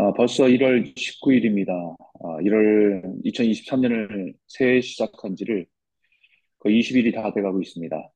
아, 0.00 0.14
벌써 0.14 0.44
1월 0.44 0.94
19일입니다. 0.94 1.94
아, 2.20 2.38
1월 2.40 3.22
2023년을 3.22 4.32
새해 4.46 4.80
시작한 4.80 5.36
지를 5.36 5.66
거의 6.58 6.80
20일이 6.80 7.14
다 7.14 7.30
돼가고 7.34 7.60
있습니다. 7.60 8.10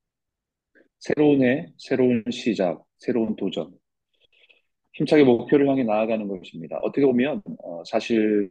새로운 0.98 1.42
해, 1.44 1.66
새로운 1.76 2.24
시작, 2.30 2.82
새로운 2.96 3.36
도전. 3.36 3.70
힘차게 4.94 5.24
목표를 5.24 5.68
향해 5.68 5.84
나아가는 5.84 6.26
것입니다. 6.26 6.78
어떻게 6.82 7.04
보면 7.04 7.42
어, 7.62 7.84
사실 7.84 8.48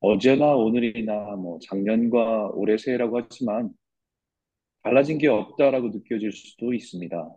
어제나 0.00 0.56
오늘이나 0.56 1.36
뭐 1.36 1.60
작년과 1.62 2.50
올해 2.54 2.76
새해라고 2.76 3.18
하지만 3.20 3.70
달라진 4.82 5.18
게 5.18 5.28
없다라고 5.28 5.90
느껴질 5.90 6.32
수도 6.32 6.74
있습니다. 6.74 7.36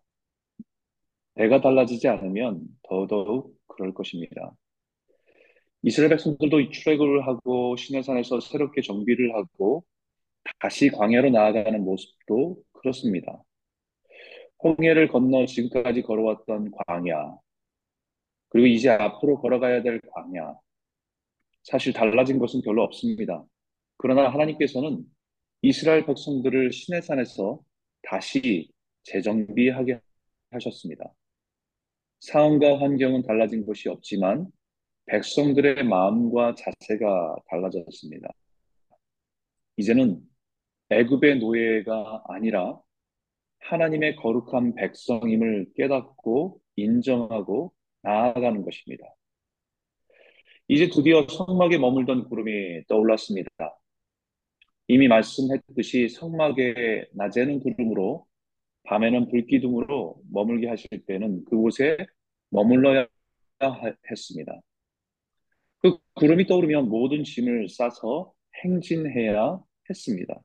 내가 1.35 1.61
달라지지 1.61 2.07
않으면 2.07 2.61
더더욱 2.89 3.55
그럴 3.67 3.93
것입니다. 3.93 4.55
이스라엘 5.85 6.09
백성들도 6.09 6.71
출애굽을 6.71 7.27
하고 7.27 7.75
시내산에서 7.75 8.39
새롭게 8.39 8.81
정비를 8.81 9.35
하고 9.35 9.85
다시 10.59 10.89
광야로 10.89 11.29
나아가는 11.29 11.79
모습도 11.83 12.57
그렇습니다. 12.73 13.43
홍해를 14.63 15.09
건너 15.09 15.45
지금까지 15.45 16.01
걸어왔던 16.01 16.71
광야, 16.87 17.37
그리고 18.49 18.65
이제 18.65 18.89
앞으로 18.89 19.39
걸어가야 19.39 19.83
될 19.83 20.01
광야. 20.11 20.55
사실 21.61 21.93
달라진 21.93 22.39
것은 22.39 22.61
별로 22.63 22.81
없습니다. 22.81 23.45
그러나 23.97 24.29
하나님께서는 24.33 25.03
이스라엘 25.61 26.07
백성들을 26.07 26.71
시내산에서 26.71 27.59
다시 28.01 28.71
재정비하게 29.03 29.99
하셨습니다. 30.49 31.13
상황과 32.21 32.79
환경은 32.79 33.21
달라진 33.21 33.67
것이 33.67 33.87
없지만 33.87 34.47
백성들의 35.07 35.83
마음과 35.83 36.55
자세가 36.55 37.35
달라졌습니다. 37.47 38.29
이제는 39.77 40.21
애굽의 40.89 41.39
노예가 41.39 42.23
아니라 42.27 42.79
하나님의 43.59 44.15
거룩한 44.17 44.75
백성임을 44.75 45.73
깨닫고 45.75 46.61
인정하고 46.75 47.73
나아가는 48.01 48.63
것입니다. 48.63 49.05
이제 50.67 50.89
드디어 50.89 51.27
성막에 51.27 51.77
머물던 51.77 52.29
구름이 52.29 52.85
떠올랐습니다. 52.87 53.49
이미 54.87 55.07
말씀했듯이 55.07 56.09
성막에 56.09 57.07
낮에는 57.13 57.59
구름으로 57.59 58.25
밤에는 58.83 59.29
불기둥으로 59.29 60.21
머물게 60.31 60.67
하실 60.67 60.87
때는 61.07 61.43
그곳에 61.45 61.97
머물러야 62.49 63.07
했습니다. 64.11 64.61
그 65.85 65.99
구름이 66.15 66.47
떠오르면 66.47 66.89
모든 66.89 67.23
짐을 67.23 67.69
싸서 67.69 68.33
행진해야 68.63 69.59
했습니다. 69.87 70.41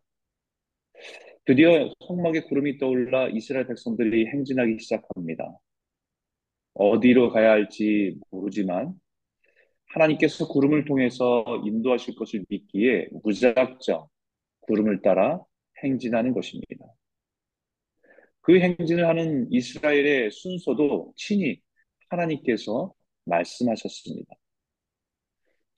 드디어 1.46 1.90
성막에 2.06 2.42
구름이 2.42 2.76
떠올라 2.76 3.26
이스라엘 3.28 3.66
백성들이 3.66 4.26
행진하기 4.26 4.76
시작합니다. 4.80 5.58
어디로 6.74 7.30
가야 7.30 7.52
할지 7.52 8.18
모르지만 8.30 8.92
하나님께서 9.86 10.46
구름을 10.46 10.84
통해서 10.84 11.42
인도하실 11.64 12.16
것을 12.16 12.44
믿기에 12.50 13.08
무작정 13.22 14.08
구름을 14.60 15.00
따라 15.00 15.40
행진하는 15.82 16.34
것입니다. 16.34 16.84
그 18.42 18.60
행진을 18.60 19.08
하는 19.08 19.50
이스라엘의 19.50 20.32
순서도 20.32 21.14
친히 21.16 21.62
하나님께서 22.10 22.92
말씀하셨습니다. 23.24 24.39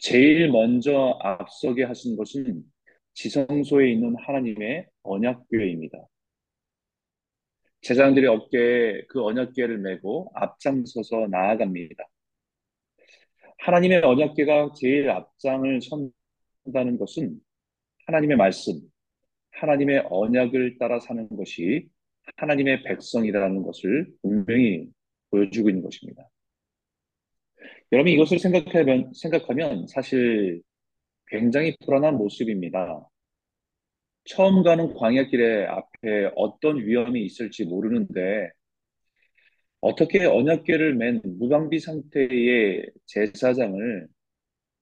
제일 0.03 0.51
먼저 0.51 1.17
앞서게 1.21 1.85
하신 1.85 2.17
것은 2.17 2.65
지성소에 3.15 3.93
있는 3.93 4.17
하나님의 4.19 4.89
언약궤입니다. 5.05 5.97
제자들이 7.83 8.27
어깨에 8.27 9.05
그 9.09 9.23
언약궤를 9.23 9.79
메고 9.79 10.33
앞장서서 10.35 11.29
나아갑니다. 11.31 12.05
하나님의 13.59 14.03
언약궤가 14.03 14.73
제일 14.77 15.09
앞장을 15.09 15.81
선다는 16.65 16.99
것은 16.99 17.39
하나님의 18.07 18.37
말씀, 18.37 18.81
하나님의 19.53 20.09
언약을 20.11 20.79
따라 20.79 20.99
사는 20.99 21.29
것이 21.29 21.89
하나님의 22.39 22.83
백성이라는 22.83 23.63
것을 23.63 24.13
분명히 24.21 24.89
보여주고 25.31 25.71
있는 25.71 25.85
것입니다. 25.85 26.29
여러분 27.93 28.11
이것을 28.11 28.39
생각하면, 28.39 29.13
생각하면 29.13 29.87
사실 29.87 30.63
굉장히 31.27 31.77
불안한 31.85 32.17
모습입니다. 32.17 33.07
처음 34.25 34.63
가는 34.63 34.95
광야길에 34.95 35.67
앞에 35.67 36.31
어떤 36.35 36.79
위험이 36.79 37.23
있을지 37.27 37.67
모르는데 37.67 38.51
어떻게 39.81 40.25
언약궤를 40.25 40.95
맨 40.95 41.21
무방비 41.23 41.81
상태의 41.81 42.87
제사장을 43.05 44.09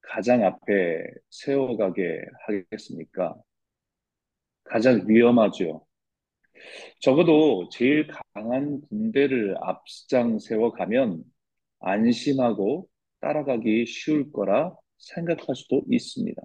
가장 0.02 0.44
앞에 0.44 1.02
세워가게 1.30 2.20
하겠습니까? 2.46 3.34
가장 4.62 5.02
위험하죠. 5.08 5.84
적어도 7.00 7.68
제일 7.72 8.06
강한 8.34 8.80
군대를 8.82 9.56
앞장 9.62 10.38
세워가면 10.38 11.24
안심하고 11.80 12.88
따라가기 13.20 13.86
쉬울 13.86 14.32
거라 14.32 14.74
생각할 14.98 15.54
수도 15.54 15.82
있습니다. 15.90 16.42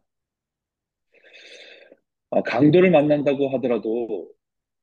아, 2.31 2.41
강도를 2.41 2.91
만난다고 2.91 3.49
하더라도 3.55 4.29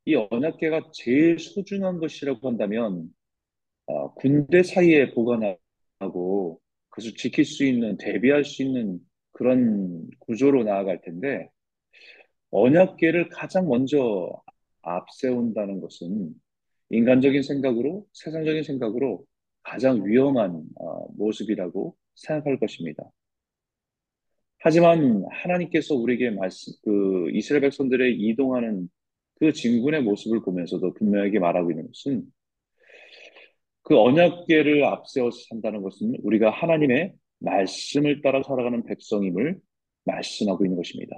이 0.04 0.14
언약계가 0.14 0.90
제일 0.92 1.38
소중한 1.38 1.98
것이라고 1.98 2.48
한다면 2.48 3.08
아, 3.86 4.12
군대 4.14 4.62
사이에 4.62 5.12
보관하고 5.12 6.60
그것을 6.88 7.14
지킬 7.16 7.44
수 7.44 7.64
있는 7.64 7.96
대비할 7.98 8.44
수 8.44 8.62
있는 8.62 9.00
그런 9.32 10.08
구조로 10.20 10.64
나아갈 10.64 11.00
텐데 11.00 11.48
언약계를 12.50 13.28
가장 13.30 13.68
먼저 13.68 14.30
앞세운다는 14.82 15.80
것은 15.80 16.34
인간적인 16.90 17.42
생각으로 17.42 18.06
세상적인 18.12 18.62
생각으로 18.62 19.24
가장 19.62 20.04
위험한 20.04 20.62
어, 20.76 21.06
모습이라고 21.16 21.96
생각할 22.14 22.58
것입니다. 22.58 23.04
하지만 24.58 25.24
하나님께서 25.30 25.94
우리에게 25.94 26.30
말씀, 26.30 26.72
그 26.84 27.30
이스라엘 27.32 27.62
백성들의 27.62 28.14
이동하는 28.20 28.88
그 29.40 29.52
진군의 29.52 30.02
모습을 30.02 30.42
보면서도 30.42 30.94
분명하게 30.94 31.40
말하고 31.40 31.72
있는 31.72 31.86
것은 31.88 32.24
그 33.82 33.98
언약계를 33.98 34.84
앞세워서 34.84 35.36
산다는 35.48 35.82
것은 35.82 36.16
우리가 36.22 36.50
하나님의 36.50 37.14
말씀을 37.40 38.22
따라 38.22 38.42
살아가는 38.42 38.84
백성임을 38.84 39.58
말씀하고 40.04 40.64
있는 40.64 40.76
것입니다. 40.76 41.16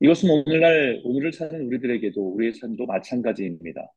이것은 0.00 0.30
오늘날 0.30 1.00
오늘을 1.04 1.32
사는 1.32 1.66
우리들에게도 1.66 2.20
우리의 2.20 2.54
삶도 2.54 2.86
마찬가지입니다. 2.86 3.92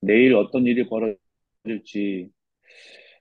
내일 0.00 0.34
어떤 0.34 0.66
일이 0.66 0.88
벌어질 0.88 1.18
지 1.84 2.30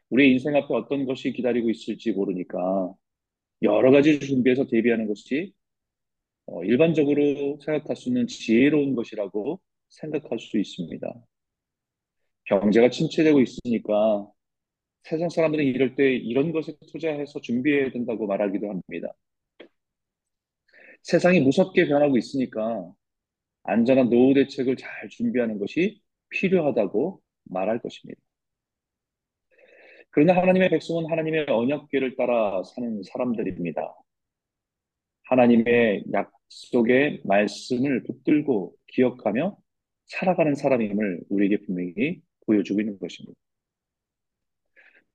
우리 0.10 0.32
인생 0.32 0.56
앞에 0.56 0.74
어떤 0.74 1.06
것이 1.06 1.32
기다리고 1.34 1.70
있을지 1.70 2.12
모르니까 2.12 2.94
여러 3.62 3.92
가지 3.92 4.20
준비해서 4.20 4.66
대비하는 4.68 5.08
것이 5.08 5.54
어, 6.48 6.64
일반적으로 6.64 7.60
생각할 7.64 7.96
수 7.96 8.10
있는 8.10 8.28
지혜로운 8.28 8.96
것이라고 8.96 9.62
생각할 9.90 10.40
수 10.40 10.58
있습니다. 10.58 11.14
경제가 12.46 12.90
침체되고 12.90 13.42
있으니까 13.42 14.28
세상 15.04 15.30
사람들은 15.30 15.64
이럴 15.66 15.96
때 15.96 16.16
이런 16.16 16.52
것에 16.52 16.74
투자해서 16.92 17.42
준비해야 17.42 17.92
된다고 17.92 18.28
말하기도 18.28 18.68
합니다. 18.70 19.14
세상이 21.04 21.42
무섭게 21.42 21.88
변하고 21.88 22.18
있으니까 22.18 22.92
안전한 23.64 24.10
노후 24.10 24.34
대책을 24.34 24.76
잘 24.78 25.10
준비하는 25.10 25.60
것이 25.60 26.02
필요하다고 26.30 27.22
말할 27.46 27.82
것입니다. 27.82 28.22
그러나 30.12 30.36
하나님의 30.36 30.70
백성은 30.70 31.10
하나님의 31.10 31.46
언약궤를 31.50 32.16
따라 32.16 32.64
사는 32.64 33.02
사람들입니다. 33.04 33.96
하나님의 35.26 36.06
약속의 36.12 37.22
말씀을 37.26 38.04
붙들고 38.04 38.76
기억하며 38.88 39.58
살아가는 40.08 40.56
사람임을 40.56 41.22
우리에게 41.30 41.66
분명히 41.66 42.22
보여주고 42.46 42.82
있는 42.82 42.98
것입니다. 42.98 43.40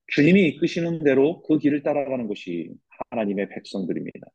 주님이 0.08 0.48
이끄시는 0.48 1.02
대로 1.02 1.42
그 1.42 1.58
길을 1.58 1.82
따라가는 1.82 2.28
것이 2.28 2.70
하나님의 3.10 3.48
백성들입니다. 3.48 4.28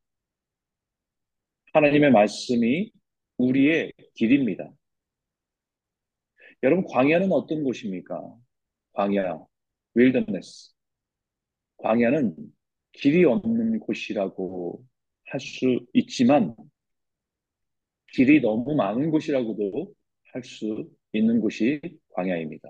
하나님의 1.73 2.11
말씀이 2.11 2.91
우리의 3.37 3.93
길입니다. 4.15 4.69
여러분, 6.63 6.83
광야는 6.85 7.31
어떤 7.31 7.63
곳입니까? 7.63 8.35
광야, 8.93 9.39
윌더네스. 9.99 10.71
광야는 11.77 12.35
길이 12.93 13.25
없는 13.25 13.79
곳이라고 13.79 14.83
할 15.25 15.39
수 15.39 15.85
있지만 15.93 16.55
길이 18.13 18.41
너무 18.41 18.75
많은 18.75 19.11
곳이라고도 19.11 19.93
할 20.33 20.43
수 20.43 20.89
있는 21.13 21.39
곳이 21.39 21.79
광야입니다. 22.13 22.69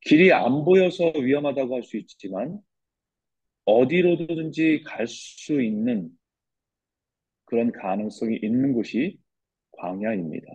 길이 0.00 0.32
안 0.32 0.64
보여서 0.64 1.12
위험하다고 1.14 1.74
할 1.76 1.82
수 1.82 1.96
있지만 1.96 2.60
어디로든지 3.64 4.82
갈 4.84 5.06
수 5.06 5.60
있는 5.62 6.10
그런 7.44 7.70
가능성이 7.72 8.38
있는 8.42 8.72
곳이 8.72 9.18
광야입니다. 9.72 10.46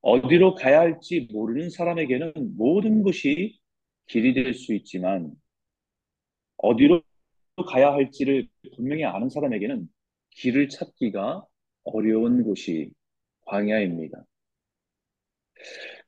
어디로 0.00 0.54
가야 0.54 0.80
할지 0.80 1.28
모르는 1.32 1.70
사람에게는 1.70 2.56
모든 2.56 3.02
곳이 3.02 3.58
길이 4.06 4.32
될 4.34 4.54
수 4.54 4.74
있지만 4.74 5.32
어디로 6.58 7.02
가야 7.66 7.92
할지를 7.92 8.48
분명히 8.76 9.04
아는 9.04 9.28
사람에게는 9.28 9.88
길을 10.30 10.68
찾기가 10.68 11.44
어려운 11.84 12.44
곳이 12.44 12.92
광야입니다. 13.46 14.24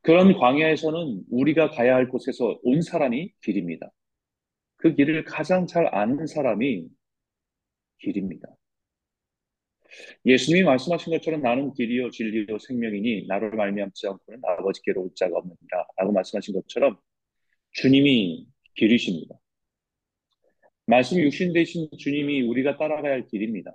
그런 0.03 0.35
광야에서는 0.39 1.25
우리가 1.31 1.71
가야 1.71 1.95
할 1.95 2.09
곳에서 2.09 2.59
온 2.63 2.81
사람이 2.83 3.33
길입니다. 3.43 3.91
그 4.77 4.95
길을 4.95 5.25
가장 5.25 5.67
잘 5.67 5.95
아는 5.95 6.27
사람이 6.27 6.89
길입니다. 7.99 8.49
예수님이 10.25 10.65
말씀하신 10.65 11.13
것처럼 11.13 11.43
나는 11.43 11.73
길이요 11.75 12.11
진리요 12.11 12.59
생명이니 12.59 13.27
나를 13.27 13.51
말미암지 13.51 14.07
않고는 14.07 14.41
아버지께로 14.45 15.03
올 15.03 15.11
자가 15.15 15.37
없느니라 15.37 15.87
라고 15.97 16.13
말씀하신 16.13 16.55
것처럼 16.55 16.97
주님이 17.73 18.47
길이십니다. 18.75 19.37
말씀이 20.87 21.23
육신 21.25 21.53
되신 21.53 21.89
주님이 21.99 22.43
우리가 22.43 22.77
따라가야 22.77 23.13
할 23.13 23.27
길입니다. 23.27 23.73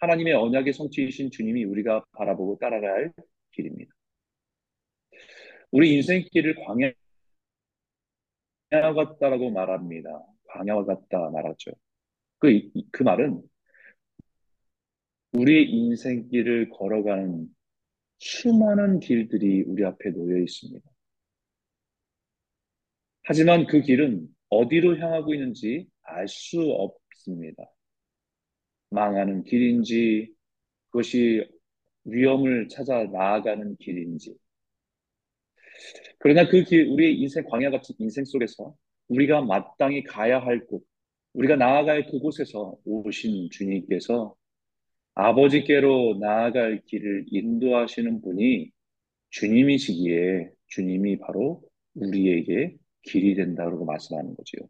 하나님의 0.00 0.34
언약의 0.34 0.72
성취이신 0.72 1.30
주님이 1.30 1.64
우리가 1.64 2.04
바라보고 2.12 2.58
따라가야 2.58 2.92
할 2.92 3.12
길입니다. 3.52 3.92
우리 5.70 5.94
인생길을 5.96 6.56
광야 6.64 6.92
같다라고 8.70 9.50
말합니다. 9.50 10.08
광야와 10.48 10.84
같다 10.84 11.30
말하죠. 11.30 11.72
그, 12.38 12.60
그 12.92 13.02
말은 13.02 13.42
우리 15.32 15.70
인생길을 15.70 16.70
걸어가는 16.70 17.48
수많은 18.18 19.00
길들이 19.00 19.62
우리 19.62 19.84
앞에 19.84 20.10
놓여 20.10 20.38
있습니다. 20.38 20.90
하지만 23.24 23.66
그 23.66 23.80
길은 23.82 24.26
어디로 24.48 24.98
향하고 24.98 25.34
있는지 25.34 25.86
알 26.02 26.26
수 26.26 26.60
없습니다. 26.62 27.70
망하는 28.90 29.44
길인지, 29.44 30.32
그것이 30.90 31.46
위험을 32.04 32.68
찾아 32.68 33.04
나아가는 33.04 33.76
길인지. 33.76 34.34
그러나 36.18 36.48
그 36.48 36.64
길, 36.64 36.88
우리의 36.88 37.18
인생 37.20 37.44
광야 37.44 37.70
같은 37.70 37.94
인생 37.98 38.24
속에서 38.24 38.74
우리가 39.08 39.42
마땅히 39.42 40.02
가야 40.02 40.40
할 40.40 40.66
곳, 40.66 40.82
우리가 41.34 41.56
나아갈 41.56 42.06
그곳에서 42.06 42.76
오신 42.84 43.50
주님께서 43.50 44.34
아버지께로 45.18 46.18
나아갈 46.20 46.80
길을 46.86 47.24
인도하시는 47.26 48.20
분이 48.22 48.70
주님이시기에 49.30 50.48
주님이 50.68 51.18
바로 51.18 51.60
우리에게 51.94 52.76
길이 53.02 53.34
된다고 53.34 53.84
말씀하는 53.84 54.36
거지요. 54.36 54.60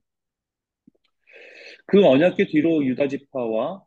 그 1.85 2.03
언약계 2.03 2.47
뒤로 2.47 2.83
유다 2.83 3.09
지파와 3.09 3.85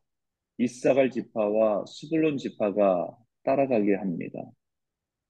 이사갈 0.60 1.10
지파와 1.10 1.86
스불론 1.88 2.38
지파가 2.38 3.10
따라가게 3.44 3.96
합니다. 3.96 4.40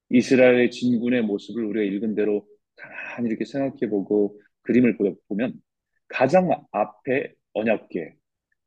이스라엘의 0.09 0.69
진군의 0.71 1.21
모습을 1.21 1.63
우리가 1.63 1.85
읽은 1.95 2.13
대로 2.13 2.45
가만히 2.75 3.29
이렇게 3.29 3.45
생각해보고 3.45 4.37
그림을 4.63 4.97
보면 5.29 5.53
가장 6.09 6.49
앞에 6.71 7.33
언약계, 7.53 8.15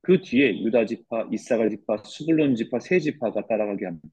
그 0.05 0.21
뒤에 0.21 0.63
유다 0.63 0.85
지파, 0.87 1.29
이사갈 1.33 1.71
지파, 1.71 2.03
스불론 2.05 2.55
지파 2.57 2.79
세 2.81 3.01
지파가 3.01 3.47
따라가게 3.47 3.87
합니다. 3.87 4.09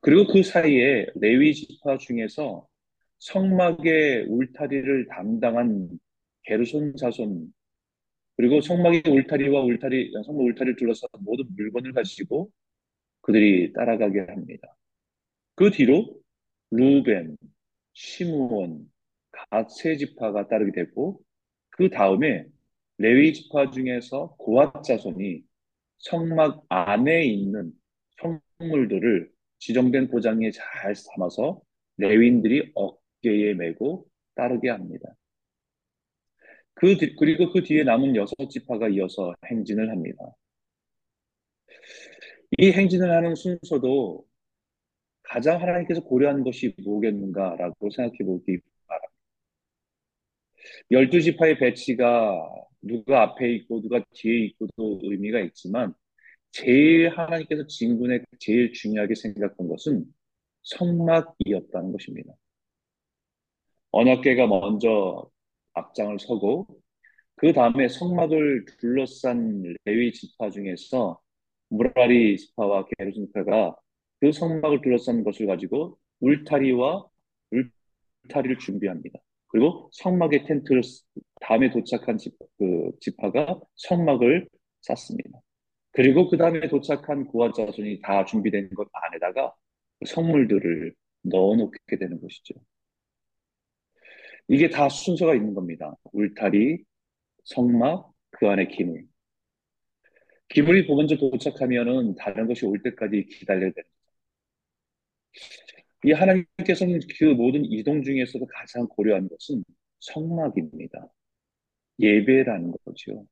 그리고 0.00 0.32
그 0.32 0.42
사이에 0.42 1.06
레위 1.16 1.54
지파 1.54 1.98
중에서 1.98 2.66
성막의 3.18 4.26
울타리를 4.28 5.08
담당한 5.08 5.88
게르손 6.44 6.96
자손 6.96 7.52
그리고 8.36 8.60
성막의 8.60 9.02
울타리와 9.06 9.62
울타리 9.62 10.12
성막 10.24 10.44
울타리를 10.44 10.76
둘러싼 10.76 11.08
모든 11.20 11.46
물건을 11.56 11.92
가지고 11.92 12.50
그들이 13.22 13.72
따라가게 13.72 14.20
합니다. 14.20 14.76
그 15.56 15.70
뒤로 15.70 16.14
루벤, 16.70 17.36
시므온, 17.92 18.90
갓세 19.50 19.96
지파가 19.96 20.48
따르게 20.48 20.72
되고 20.72 21.20
그 21.70 21.90
다음에 21.90 22.46
레위 22.98 23.32
지파 23.32 23.70
중에서 23.70 24.36
고앗 24.38 24.84
자손이 24.84 25.42
성막 25.98 26.64
안에 26.68 27.24
있는 27.24 27.72
성물들을 28.58 29.30
지정된 29.58 30.08
포장에 30.08 30.50
잘 30.50 30.94
담아서 31.14 31.60
레위인들이 31.96 32.72
어깨에 32.74 33.54
메고 33.54 34.06
따르게 34.34 34.68
합니다. 34.68 35.14
그 36.74 36.96
뒤, 36.96 37.14
그리고 37.16 37.50
그 37.52 37.62
뒤에 37.62 37.84
남은 37.84 38.16
여섯 38.16 38.34
지파가 38.50 38.88
이어서 38.88 39.34
행진을 39.46 39.90
합니다. 39.90 40.18
이 42.58 42.70
행진을 42.70 43.10
하는 43.10 43.34
순서도 43.34 44.24
가장 45.22 45.60
하나님께서 45.60 46.02
고려한 46.02 46.44
것이 46.44 46.74
뭐겠는가라고 46.84 47.90
생각해 47.90 48.18
보기 48.24 48.58
바랍니다. 48.86 49.14
열두 50.90 51.22
지파의 51.22 51.58
배치가 51.58 52.38
누가 52.86 53.22
앞에 53.22 53.52
있고 53.54 53.80
누가 53.80 54.02
뒤에 54.14 54.46
있고도 54.46 55.00
의미가 55.02 55.40
있지만 55.40 55.94
제일 56.52 57.08
하나님께서 57.08 57.66
진군에 57.66 58.20
제일 58.38 58.72
중요하게 58.72 59.14
생각한 59.14 59.68
것은 59.68 60.04
성막이었다는 60.62 61.92
것입니다. 61.92 62.32
언약계가 63.90 64.46
먼저 64.46 65.30
앞장을 65.74 66.18
서고 66.20 66.66
그 67.36 67.52
다음에 67.52 67.88
성막을 67.88 68.64
둘러싼 68.80 69.74
레위 69.84 70.12
지파 70.12 70.50
중에서 70.50 71.20
무라리 71.68 72.36
지파와 72.38 72.86
게르신 72.98 73.26
지파가 73.26 73.76
그 74.20 74.32
성막을 74.32 74.80
둘러싼 74.82 75.24
것을 75.24 75.46
가지고 75.46 75.98
울타리와 76.20 77.06
울타리를 77.50 78.58
준비합니다. 78.58 79.18
그리고 79.54 79.88
성막의 79.92 80.46
텐트를 80.46 80.82
다음에 81.40 81.70
도착한 81.70 82.18
집, 82.18 82.36
그 82.58 82.90
지파가 83.00 83.60
성막을 83.76 84.48
쌓습니다. 84.80 85.38
그리고 85.92 86.28
그 86.28 86.36
다음에 86.36 86.66
도착한 86.66 87.24
구한 87.28 87.52
자손이 87.52 88.00
다 88.00 88.24
준비된 88.24 88.70
것 88.70 88.88
안에다가 88.92 89.54
성물들을 90.06 90.92
넣어놓게 91.22 91.98
되는 92.00 92.20
것이죠. 92.20 92.54
이게 94.48 94.70
다 94.70 94.88
순서가 94.88 95.36
있는 95.36 95.54
겁니다. 95.54 95.94
울타리, 96.12 96.84
성막, 97.44 98.12
그 98.30 98.48
안에 98.48 98.66
기물. 98.66 99.06
기물이 100.48 100.88
먼저 100.88 101.16
도착하면은 101.16 102.16
다른 102.16 102.48
것이 102.48 102.66
올 102.66 102.82
때까지 102.82 103.26
기다려야 103.26 103.70
되는 103.70 103.88
이 106.04 106.12
하나님께서는 106.12 107.00
그 107.18 107.24
모든 107.24 107.64
이동 107.64 108.02
중에서도 108.02 108.46
가장 108.46 108.86
고려한 108.88 109.28
것은 109.28 109.64
성막입니다. 110.00 111.08
예배라는 111.98 112.72
거죠. 112.84 113.26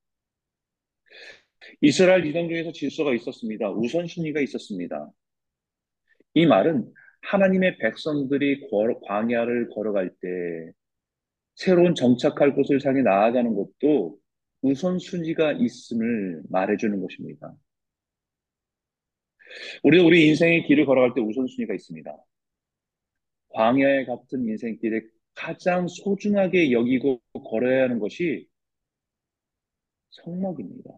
이스라엘 1.81 2.25
이동 2.25 2.49
중에서 2.49 2.73
질서가 2.73 3.14
있었습니다. 3.14 3.71
우선순위가 3.71 4.41
있었습니다. 4.41 5.11
이 6.35 6.47
말은 6.47 6.91
하나님의 7.23 7.79
백성들이 7.79 8.69
광야를 9.07 9.69
걸어갈 9.71 10.11
때 10.21 10.73
새로운 11.55 11.95
정착할 11.95 12.55
곳을 12.55 12.81
향해 12.85 13.02
나아가는 13.02 13.55
것도 13.55 14.19
우선순위가 14.62 15.52
있음을 15.52 16.43
말해주는 16.49 17.00
것입니다. 17.00 17.55
우리도 19.83 20.07
우리 20.07 20.26
인생의 20.29 20.67
길을 20.67 20.87
걸어갈 20.87 21.12
때 21.14 21.21
우선순위가 21.21 21.75
있습니다. 21.75 22.17
광야에 23.54 24.04
같은 24.06 24.47
인생길에 24.49 25.02
가장 25.35 25.87
소중하게 25.88 26.73
여기고 26.73 27.21
걸어야 27.50 27.85
하는 27.85 27.99
것이 27.99 28.47
성막입니다. 30.11 30.90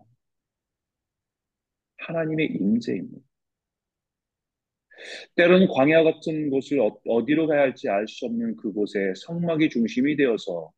하나님의 1.99 2.47
임재입니다. 2.47 3.21
때로는 5.37 5.69
광야 5.69 6.03
같은 6.05 6.51
곳을 6.51 6.81
어, 6.81 6.99
어디로 7.07 7.47
가야 7.47 7.63
할지 7.63 7.89
알 7.89 8.07
수 8.09 8.27
없는 8.27 8.57
그곳에 8.57 9.13
성막이 9.17 9.71
중심이 9.71 10.17
되어서 10.17 10.73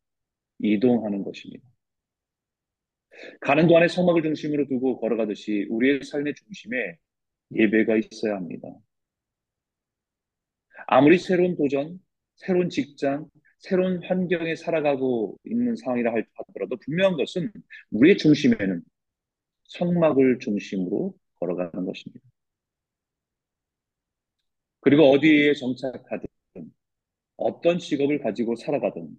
이동하는 0.59 1.23
것입니다. 1.23 1.63
가는 3.41 3.67
동안에 3.67 3.87
성막을 3.87 4.21
중심으로 4.21 4.67
두고 4.67 4.99
걸어가듯이 4.99 5.67
우리의 5.69 6.03
삶의 6.03 6.35
중심에 6.35 6.97
예배가 7.51 7.97
있어야 7.97 8.35
합니다. 8.35 8.67
아무리 10.87 11.17
새로운 11.17 11.55
도전, 11.57 11.99
새로운 12.35 12.69
직장, 12.69 13.29
새로운 13.59 14.03
환경에 14.03 14.55
살아가고 14.55 15.37
있는 15.45 15.75
상황이라 15.75 16.13
하더라도 16.13 16.77
분명한 16.77 17.17
것은 17.17 17.51
우리의 17.91 18.17
중심에는 18.17 18.81
성막을 19.65 20.39
중심으로 20.39 21.13
걸어가는 21.39 21.85
것입니다. 21.85 22.25
그리고 24.79 25.11
어디에 25.11 25.53
정착하든 25.53 26.27
어떤 27.35 27.79
직업을 27.79 28.19
가지고 28.19 28.55
살아가든 28.55 29.09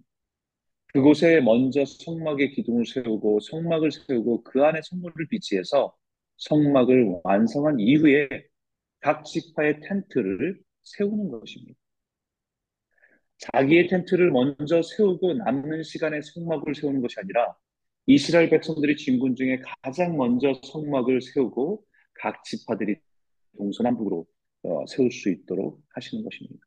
그곳에 0.87 1.39
먼저 1.41 1.85
성막의 1.85 2.51
기둥을 2.53 2.85
세우고 2.87 3.41
성막을 3.41 3.91
세우고 3.91 4.43
그 4.43 4.65
안에 4.65 4.81
성물을 4.83 5.27
비치해서 5.27 5.95
성막을 6.37 7.19
완성한 7.23 7.79
이후에 7.79 8.27
각 9.01 9.23
지파의 9.23 9.81
텐트를 9.81 10.59
세우는 10.97 11.29
것입니다. 11.29 11.79
자기의 13.37 13.87
텐트를 13.87 14.31
먼저 14.31 14.81
세우고 14.81 15.33
남는 15.35 15.83
시간에 15.83 16.21
성막을 16.21 16.75
세우는 16.75 17.01
것이 17.01 17.15
아니라 17.19 17.55
이스라엘 18.05 18.49
백성들이 18.49 18.97
진군 18.97 19.35
중에 19.35 19.61
가장 19.83 20.17
먼저 20.17 20.59
성막을 20.63 21.21
세우고 21.21 21.83
각 22.15 22.43
지파들이 22.43 22.97
동서남북으로 23.57 24.25
어, 24.63 24.85
세울 24.87 25.11
수 25.11 25.29
있도록 25.29 25.81
하시는 25.93 26.23
것입니다. 26.23 26.65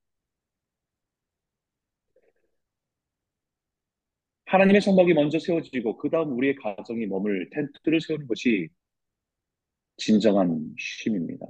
하나님의 4.46 4.82
성막이 4.82 5.14
먼저 5.14 5.38
세워지고 5.38 5.96
그 5.96 6.10
다음 6.10 6.36
우리의 6.36 6.56
가정이 6.56 7.06
머물 7.06 7.48
텐트를 7.50 8.00
세우는 8.00 8.26
것이 8.26 8.68
진정한 9.96 10.74
쉼입니다. 10.78 11.46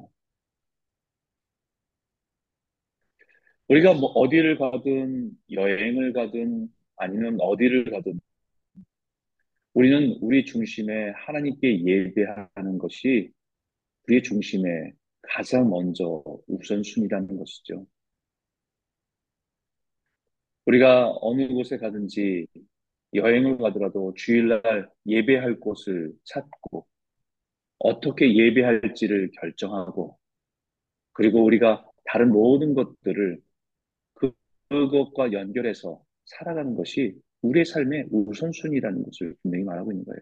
우리가 3.73 3.95
뭐 3.95 4.11
어디를 4.11 4.59
가든 4.59 5.31
여행을 5.51 6.13
가든 6.13 6.69
아니면 6.97 7.39
어디를 7.41 7.91
가든 7.91 8.21
우리는 9.73 10.19
우리 10.21 10.45
중심에 10.45 11.13
하나님께 11.17 11.83
예배하는 11.83 12.77
것이 12.77 13.33
우리의 14.07 14.23
중심에 14.25 14.93
가장 15.23 15.71
먼저 15.71 16.23
우선순위라는 16.49 17.39
것이죠. 17.39 17.87
우리가 20.67 21.11
어느 21.23 21.49
곳에 21.49 21.79
가든지 21.79 22.47
여행을 23.15 23.57
가더라도 23.57 24.13
주일날 24.19 24.91
예배할 25.07 25.61
곳을 25.61 26.13
찾고 26.25 26.87
어떻게 27.79 28.37
예배할지를 28.37 29.31
결정하고 29.41 30.19
그리고 31.13 31.43
우리가 31.43 31.87
다른 32.05 32.31
모든 32.31 32.75
것들을 32.75 33.41
그, 34.73 34.89
그것과 34.89 35.33
연결해서 35.33 36.03
살아가는 36.25 36.75
것이 36.75 37.15
우리의 37.43 37.65
삶의 37.67 38.07
우선순위라는 38.11 39.03
것을 39.05 39.37
분명히 39.43 39.65
말하고 39.65 39.93
있는 39.93 40.05
거예요. 40.05 40.21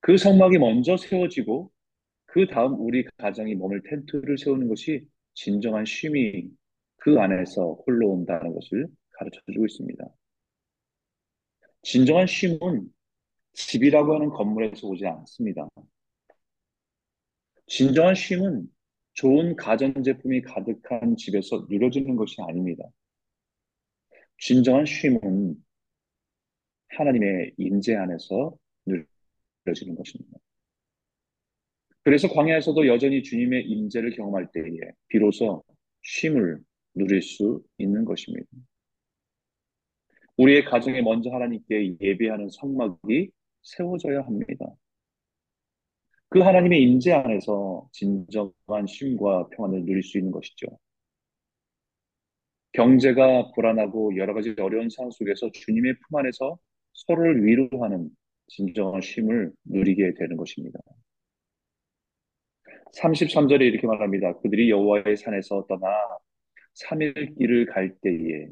그 0.00 0.18
성막이 0.18 0.58
먼저 0.58 0.96
세워지고 0.98 1.70
그 2.26 2.46
다음 2.46 2.74
우리 2.78 3.04
가정이 3.16 3.54
머물 3.54 3.82
텐트를 3.82 4.36
세우는 4.36 4.68
것이 4.68 5.06
진정한 5.32 5.84
쉼이 5.86 6.50
그 6.96 7.18
안에서 7.18 7.74
홀로 7.86 8.10
온다는 8.10 8.52
것을 8.52 8.86
가르쳐 9.12 9.40
주고 9.50 9.64
있습니다. 9.64 10.04
진정한 11.82 12.26
쉼은 12.26 12.92
집이라고 13.54 14.14
하는 14.14 14.28
건물에서 14.30 14.88
오지 14.88 15.06
않습니다. 15.06 15.68
진정한 17.66 18.14
쉼은 18.14 18.68
좋은 19.14 19.56
가전제품이 19.56 20.42
가득한 20.42 21.16
집에서 21.16 21.66
누려지는 21.68 22.16
것이 22.16 22.40
아닙니다. 22.42 22.84
진정한 24.38 24.84
쉼은 24.84 25.54
하나님의 26.88 27.54
임재 27.56 27.94
안에서 27.94 28.56
누려지는 28.86 29.94
것입니다. 29.94 30.38
그래서 32.02 32.28
광야에서도 32.28 32.86
여전히 32.86 33.22
주님의 33.22 33.64
임재를 33.66 34.10
경험할 34.10 34.50
때에 34.52 34.64
비로소 35.08 35.64
쉼을 36.02 36.60
누릴 36.94 37.22
수 37.22 37.62
있는 37.78 38.04
것입니다. 38.04 38.46
우리의 40.36 40.64
가정에 40.64 41.00
먼저 41.00 41.30
하나님께 41.30 41.96
예배하는 42.00 42.48
성막이 42.50 43.30
세워져야 43.62 44.22
합니다. 44.22 44.66
그 46.34 46.40
하나님의 46.40 46.82
임재 46.82 47.12
안에서 47.12 47.88
진정한 47.92 48.88
쉼과 48.88 49.50
평안을 49.50 49.84
누릴 49.84 50.02
수 50.02 50.18
있는 50.18 50.32
것이죠. 50.32 50.66
경제가 52.72 53.52
불안하고 53.52 54.16
여러 54.16 54.34
가지 54.34 54.52
어려운 54.58 54.90
상황 54.90 55.12
속에서 55.12 55.52
주님의 55.52 55.94
품 56.00 56.18
안에서 56.18 56.58
서로를 56.92 57.46
위로하는 57.46 58.10
진정한 58.48 59.00
쉼을 59.00 59.52
누리게 59.66 60.14
되는 60.14 60.36
것입니다. 60.36 60.80
33절에 62.96 63.60
이렇게 63.60 63.86
말합니다. 63.86 64.36
그들이 64.40 64.70
여호와의 64.70 65.16
산에서 65.16 65.66
떠나 65.68 65.86
3일 66.74 67.38
길을 67.38 67.66
갈 67.66 67.94
때에 68.02 68.48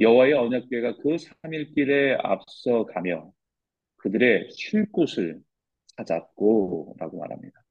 여호와의 0.00 0.32
언약궤가 0.32 0.96
그 0.96 1.14
3일 1.14 1.72
길에 1.72 2.16
앞서 2.20 2.84
가며 2.86 3.30
그들의 3.98 4.48
쉴 4.50 4.90
곳을 4.90 5.40
찾았고 5.96 6.96
라고 6.98 7.18
말합니다. 7.18 7.62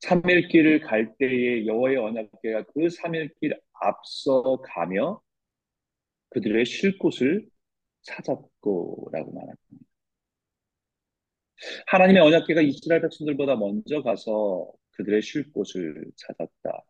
3일 0.00 0.50
길을 0.50 0.80
갈 0.80 1.14
때에 1.18 1.66
여호와의 1.66 1.96
언약궤가 1.96 2.64
그 2.64 2.88
3일 2.88 3.30
길 3.40 3.58
앞서 3.72 4.60
가며 4.62 5.20
그들의 6.30 6.64
쉴 6.66 6.98
곳을 6.98 7.48
찾았고 8.02 9.08
라고 9.12 9.32
말합니다. 9.32 9.86
하나님의 11.86 12.22
언약궤가 12.22 12.60
이스라엘 12.62 13.00
백성들보다 13.02 13.56
먼저 13.56 14.02
가서 14.02 14.70
그들의 14.92 15.22
쉴 15.22 15.50
곳을 15.52 16.04
찾았다. 16.16 16.84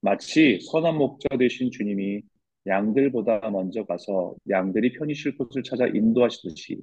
마치 0.00 0.60
선한 0.70 0.96
목자 0.96 1.36
되신 1.36 1.70
주님이 1.70 2.22
양들보다 2.66 3.50
먼저 3.50 3.84
가서 3.84 4.34
양들이 4.48 4.92
편히 4.92 5.14
쉴 5.14 5.36
곳을 5.36 5.62
찾아 5.62 5.86
인도하시듯이 5.86 6.78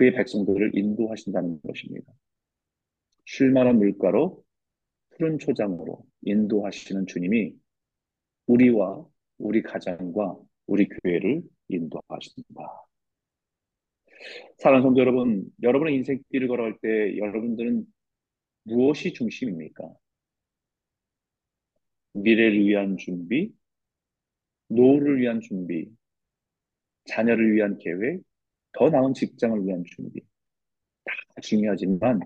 그의 0.00 0.14
백성들을 0.14 0.70
인도하신다는 0.74 1.60
것입니다. 1.60 2.10
쉴만한 3.26 3.76
물가로 3.76 4.42
푸른 5.10 5.38
초장으로 5.38 6.06
인도하시는 6.22 7.06
주님이 7.06 7.54
우리와 8.46 9.06
우리 9.36 9.60
가정과 9.60 10.38
우리 10.68 10.88
교회를 10.88 11.42
인도하신다. 11.68 12.86
사랑하는 14.56 14.88
성도 14.88 15.00
여러분, 15.02 15.44
여러분의 15.62 15.96
인생길을 15.96 16.48
걸어갈 16.48 16.78
때 16.80 17.18
여러분들은 17.18 17.84
무엇이 18.62 19.12
중심입니까? 19.12 19.84
미래를 22.14 22.66
위한 22.66 22.96
준비, 22.96 23.52
노후를 24.68 25.20
위한 25.20 25.42
준비, 25.42 25.90
자녀를 27.04 27.52
위한 27.52 27.76
계획, 27.76 28.22
더 28.72 28.88
나은 28.88 29.14
직장을 29.14 29.64
위한 29.64 29.82
준비. 29.84 30.20
다 31.04 31.40
중요하지만 31.42 32.20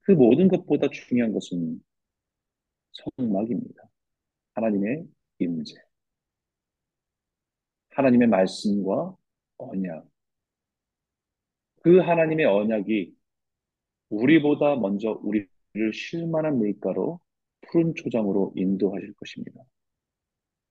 그 0.00 0.12
모든 0.12 0.48
것보다 0.48 0.88
중요한 0.88 1.32
것은 1.32 1.82
성막입니다. 2.92 3.82
하나님의 4.54 5.06
임재. 5.38 5.74
하나님의 7.90 8.28
말씀과 8.28 9.16
언약. 9.58 10.08
그 11.82 11.98
하나님의 11.98 12.46
언약이 12.46 13.14
우리보다 14.10 14.76
먼저 14.76 15.18
우리를 15.22 15.48
쉴 15.92 16.26
만한 16.26 16.60
밀가로 16.60 17.20
푸른 17.62 17.94
초장으로 17.94 18.52
인도하실 18.56 19.14
것입니다. 19.14 19.60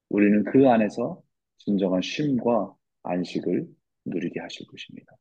우리는 0.10 0.44
그 0.46 0.70
안에서 0.70 1.22
진정한 1.58 2.02
쉼과 2.02 2.76
안식을 3.04 3.68
누리게 4.06 4.40
하실 4.40 4.66
것입니다. 4.68 5.16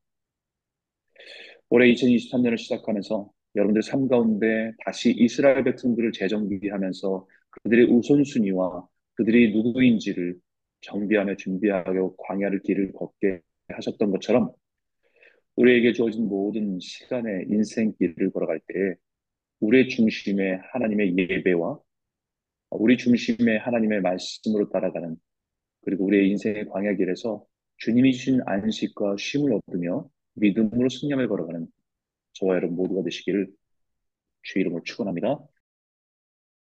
올해 1.70 1.92
2023년을 1.92 2.58
시작하면서 2.58 3.30
여러분들 3.56 3.82
삶 3.82 4.08
가운데 4.08 4.72
다시 4.84 5.12
이스라엘 5.12 5.64
백성들을 5.64 6.12
재정비하면서 6.12 7.26
그들의 7.50 7.86
우선순위와 7.86 8.86
그들이 9.14 9.52
누구인지를 9.54 10.36
정비하며 10.80 11.36
준비하려 11.36 12.14
광야를 12.18 12.60
길을 12.62 12.92
걷게 12.92 13.40
하셨던 13.68 14.10
것처럼 14.10 14.52
우리에게 15.56 15.92
주어진 15.92 16.28
모든 16.28 16.78
시간의 16.80 17.46
인생 17.48 17.92
길을 17.98 18.32
걸어갈 18.32 18.60
때 18.66 18.96
우리의 19.60 19.88
중심에 19.88 20.58
하나님의 20.72 21.16
예배와 21.16 21.78
우리 22.70 22.96
중심의 22.98 23.58
하나님의 23.60 24.00
말씀으로 24.00 24.68
따라가는 24.70 25.16
그리고 25.82 26.06
우리의 26.06 26.30
인생의 26.30 26.66
광야길에서 26.66 27.44
주님이 27.78 28.12
주신 28.12 28.40
안식과 28.46 29.16
쉼을 29.18 29.52
얻으며 29.66 30.08
믿음으로 30.34 30.88
승리을 30.88 31.28
걸어가는 31.28 31.66
저와 32.34 32.56
여러분 32.56 32.76
모두가 32.76 33.02
되시기를 33.02 33.50
주 34.42 34.58
이름으로 34.58 34.82
축원합니다. 34.82 35.38